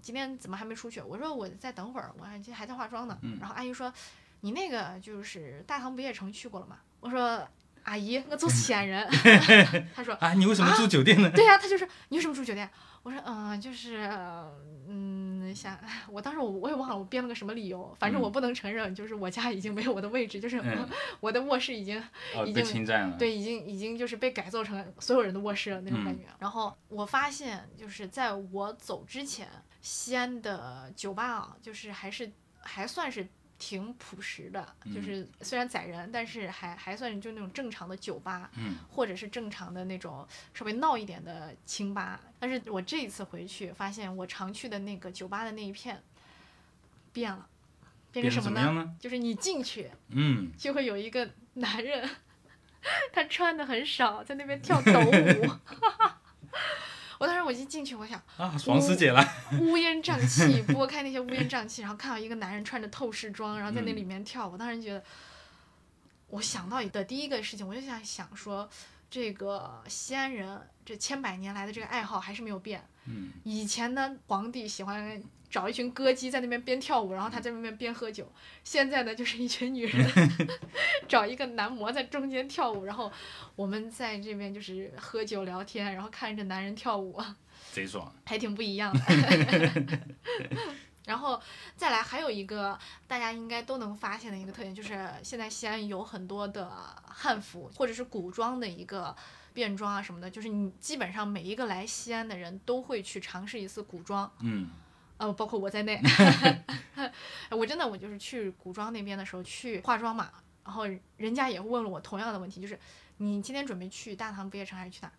[0.03, 1.01] 今天怎么还没出去？
[1.01, 3.17] 我说我再等会儿，我还还在化妆呢。
[3.23, 3.93] 嗯然后阿姨说
[4.41, 6.79] 你那个就是大唐不夜城去过了吗？
[7.01, 7.47] 我说
[7.85, 9.07] 阿姨，我做西安人。
[9.95, 11.31] 他说啊，你为什么住酒店呢？
[11.35, 12.69] 对呀、他就说你为什么住酒店？
[13.03, 14.07] 我说嗯、就是
[14.87, 15.79] 嗯想，
[16.11, 20.89] 我当时我我也忘了我编了个什么理由，反正嗯我不能承认，就是我家已经没有我的位置，就是我, 嗯
[21.21, 21.99] 我的卧室已经
[22.37, 23.17] 哦，已经侵占了。
[23.17, 26.25] 对已经已经就是被改造成所有人的卧室了那种感嗯觉。
[26.39, 29.49] 然后我发现就是在我走之前，
[29.81, 33.27] 西安的酒吧啊，就是还是还算是。
[33.61, 38.51] 挺朴实的，就嗯是虽然宰人，但是还还算就那种正常的酒吧。
[38.57, 42.19] 嗯，或者是正常的那种稍微闹一点的清吧。
[42.39, 46.03] 但是我这一次回去，发现我常去的那个酒吧的那一片
[47.13, 47.47] 变了，
[48.11, 48.73] 变变成什么呢？
[48.73, 48.97] 么呢？
[48.99, 52.09] 就是你进去嗯，就会有一个男人，
[53.13, 55.51] 他穿的很少，在那边跳抖舞。
[57.21, 59.23] 我当时我一进去，我想啊，爽死姐了。
[59.61, 64.53] 乌烟瘴气， 拨开那些乌烟瘴气，然后看到一个男人穿着透视装，然后在那嗯里面跳舞。
[64.53, 65.05] 我当时觉得，
[66.29, 68.67] 我想到的第一个事情，我就想想说，
[69.11, 72.83] 这个西安人这千百年来的这个爱好还是没有变。
[73.05, 78.31] 嗯，以前呢，皇帝喜欢找一群歌姬在那边边跳舞，然后他在那边边喝酒。
[78.63, 80.31] 现在呢，就是一群女人
[81.09, 83.11] 找一个男模在中间跳舞，然后
[83.57, 87.21] 我们在这边就是喝酒聊天，然后看着男人跳舞。
[87.73, 88.13] 贼爽。
[88.25, 89.01] 还挺不一样的。
[91.07, 91.41] 然后
[91.75, 96.71] 再来还有一个大家应该都能发现的一个特点，就是现在西安有很多的
[97.05, 99.17] 汉服或者是古装的一个
[99.53, 104.69] 变装啊什么的，就是你基本上每一个来西安的人都会去尝试一次古装，嗯，
[105.21, 106.01] 呃，包括我在内。
[107.53, 110.31] 我真的我就是去古装那边的时候去化妆嘛，
[110.65, 110.85] 然后
[111.19, 112.79] 人家也问了我同样的问题，就是
[113.19, 115.13] 你今天准备去大唐不夜城还是去哪儿？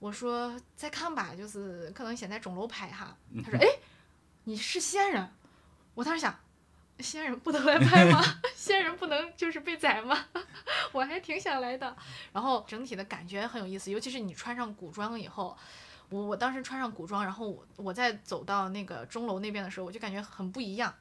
[0.00, 3.16] 我说再看吧，就是可能先在钟楼拍哈。
[3.44, 3.66] 他说：“哎，
[4.44, 5.28] 你是西安人？”
[5.94, 6.36] 我当时想，
[6.98, 8.20] 西安人不能来拍吗？
[8.56, 10.26] 西安人不能就是被宰吗？
[10.92, 11.96] 我还挺想来的。
[12.32, 15.56] 然后整体的感觉很有意思，尤其是你穿上古装以后，
[16.10, 20.94] 我我当时穿上古装，然后我我在走到那个钟楼那边的时候，我就感觉很不一样，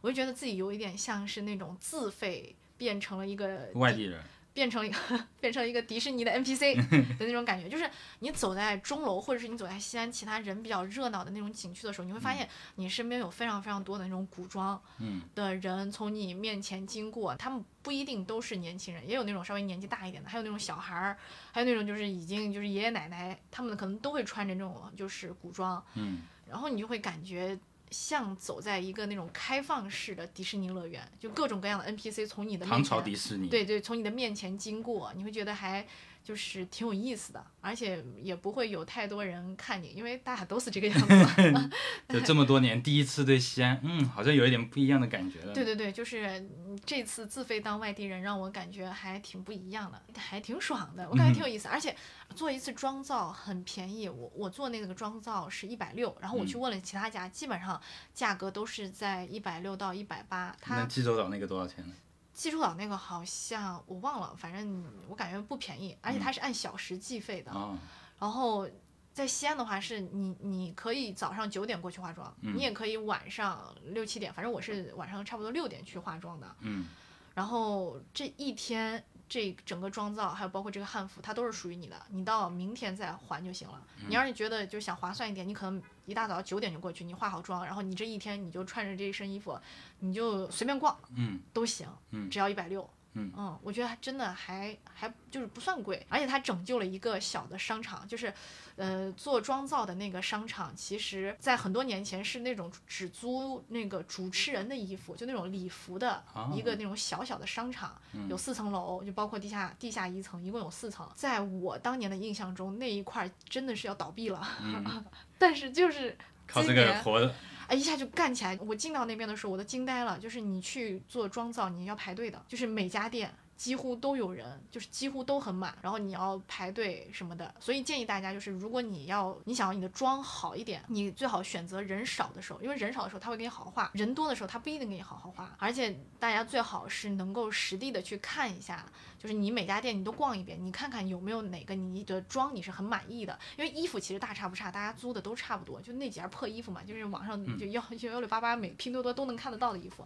[0.00, 4.22] 我就觉得自己有一点像是那种自费变成了一个外地人。
[4.54, 4.98] 变成了一个
[5.40, 6.76] 变成了一个迪士尼的 NPC
[7.18, 7.90] 的那种感觉，就是
[8.20, 15.20] 你走在钟楼，或者是你走在西安其他人比较热闹的那种景区的时候，你会发现你身边有非常非常多的那种古装嗯。
[15.34, 21.18] 的人从你面前经过，他们不一定都是年轻人，也有那种稍微年纪大一点的，还有那种小孩儿，
[21.52, 27.58] 还有那种就是已经就是爷爷奶奶，他们可能都会穿着那种就是古装，嗯，然后你就会感觉
[27.94, 33.46] 像走在一个那种开放式的迪士尼乐园，就各种各样的 NPC 从你的面唐前朝迪士尼。
[33.48, 35.86] 对对，从你的面前经过，你会觉得还
[36.24, 41.08] 就是挺有意思的，而且也不会有太多人看你，因为大家都是这个样子。
[42.08, 45.52] 就这么多年，第一次对西安，嗯，好像有一点不一样的感觉了。
[45.52, 51.68] 对对对，就是嗯这次自费当外地人，让我感觉还挺不一样的，还挺爽的，我感觉挺有意思。
[51.68, 51.94] 而且
[52.34, 57.78] 做一次妆造很便宜，我我做那个妆造是一百六，然后我去嗯问了其他家，基本上
[58.14, 60.56] 价格都是在一百六到一百八。
[60.66, 61.92] 那济州岛那个多少钱呢？
[62.34, 67.52] 济州岛那个好像我忘了，反正我感觉不便宜，而且它是按小时计费的。
[67.52, 67.78] 哦，
[68.18, 68.68] 然后
[69.12, 76.56] 在西安的话，是你你可以早上九点过去化妆，嗯你也可以晚上六七点，反正我是晚上差不多六点去化妆的。
[76.60, 76.86] 嗯
[77.34, 83.80] 然后这一天这整个妆造，还有包括这个汉服，它都是属于你的，你到明天再还就行了。
[83.98, 89.58] 嗯你要是觉得就想划算一点，你可能一大早九点就过去，你化好妆，然后你这一天你就穿着这一身衣服，
[90.00, 92.88] 你就随便逛嗯都行，嗯只要一百六。
[93.14, 93.58] 嗯。
[93.62, 98.32] 我觉得还真的还还就是不算贵，而且它拯救了一个小的商场，就是，
[98.76, 106.22] 呃，做妆造的那个商场，其实在很多年前是那种只租那个主持人的衣服，就那种礼服的
[106.52, 107.96] 一个那种小小的商场，
[108.28, 111.08] 有四层楼，就包括地下地下一层，一共有四层。
[111.14, 114.46] 在我当年的印象中，那一块儿真的是要倒闭了，
[115.38, 117.34] 但是就是靠这今年个活的，
[117.68, 118.58] 哎，一下就干起来。
[118.66, 120.18] 我进到那边的时候，我都惊呆了。
[120.18, 127.54] 就是你去做妆造，你要排队的，就是每家店几乎都有人，就是几乎都很满，然后你要排队什么的。
[127.60, 135.54] 所以建议大家，就是如果你要你想要你的妆好一点，你最好选择人少的时候，因为人少的时候他会给你好好画，人多的时候他不一定给你好好画。
[135.58, 138.84] 而且大家最好是能够实地的去看一下，
[139.18, 143.38] 就是你每家店你都逛一遍，你看看有没有哪个你的妆你是很满意的。
[143.56, 150.04] 因为衣服其实大差不差，大家租的都差不多，就那几件破衣服嘛，就是网上就幺就 幺六八八每拼多多都能看得到的衣服。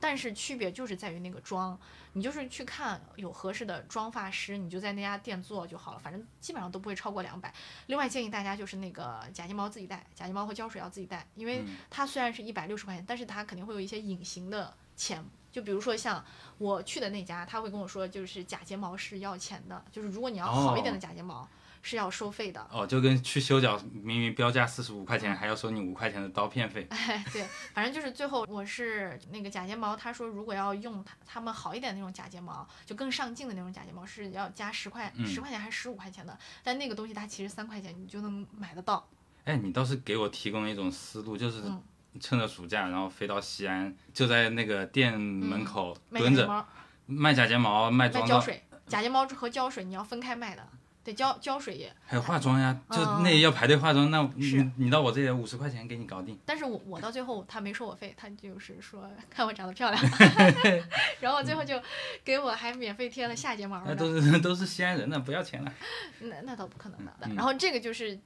[0.00, 1.78] 但是区别就是在于那个妆，
[2.14, 7.52] 你就是去看有合适的妆发师，你就在那家店做就好了，反正基本上都不会超过两百。
[7.86, 15.22] 另外建议大家就是那个假睫毛自己带，假睫毛和胶水要自己带，因为它虽然是一百六十块钱，但是它肯定会有一些隐形的钱。
[15.52, 16.24] 就比如说像
[16.58, 21.46] 我去的那家，他会跟我说，就是假睫毛是要钱的，就是如果你要好一点的假睫毛
[21.82, 22.66] 是要收费的。
[22.70, 26.86] 哦，就跟去修脚，明明标价四十五块钱，还要收你五块钱的刀片费。
[26.90, 39.08] 哎，对，反正就是最后我是那个假睫毛，他说如果要用他他们好一点的那种假睫毛，就更上镜的那种假睫毛是要加十块嗯十块钱还是十五块钱的，但那个东西它其实三块钱你就能买得到。
[39.44, 41.82] 哎，你倒是给我提供一种思路，就是嗯
[42.20, 46.66] 趁着暑假，然后飞到西安，就在那个店门口卖蹲着假睫毛、
[47.08, 50.68] 卖假睫毛、卖胶水，假睫毛和胶水你要分开卖的，
[51.02, 51.92] 对胶胶水也。
[52.06, 56.38] 还有化妆呀，就嗯那要排队化妆，那你你到我这里五十块钱给你搞定。
[56.44, 60.02] 但是我我到最后他没收我费，他就是说 看我长得漂亮
[61.20, 61.80] 然后最后就
[62.24, 63.94] 给我还免费贴了下睫毛那。
[63.94, 65.72] 都是都是西安人呢，不要钱了。
[66.20, 67.12] 那那倒不可能的。
[67.22, 68.18] 嗯然后这个就是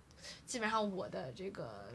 [0.46, 1.88] 基本上我的这个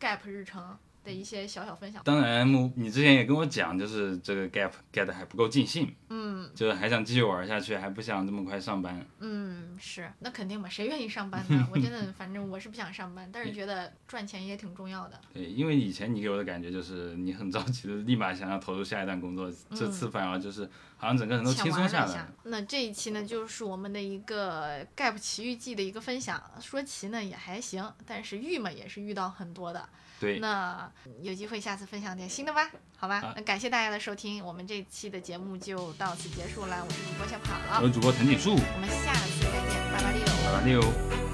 [0.00, 2.02] gap 日程的一些小小分享。
[2.04, 9.04] 当然，你之前也跟我讲，就是这个 gap get 还不够尽兴，嗯就是还想继续玩下去，还不想这么快上班。
[9.18, 11.66] 嗯，是，那肯定嘛，谁愿意上班呢？
[11.70, 15.20] 我真的，反正我是不想上班，但是觉得赚钱也挺重要的。
[15.32, 22.34] 对，因为以前你给我的感觉就是你很着急的，立马想要投入下一段工作，这次反而就是好像整个人都轻松下来玩了。
[22.44, 26.40] 那这一期呢，就是我们的一个 gap 奇遇记的一个分享。
[26.60, 29.88] 说奇呢也还行，但是遇嘛也是遇到很多的。
[30.20, 30.90] 对，那
[31.20, 33.20] 有机会下次分享点新的吧，好吧？
[33.20, 36.84] 好那感谢大家的收听，我们这期的节目就到此结束了。
[36.84, 40.24] 我是主播小跑，我是主播藤井树，我们下次再见，拜拜六。
[40.24, 41.33] 拜拜六。